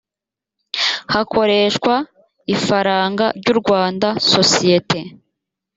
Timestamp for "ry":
3.39-3.47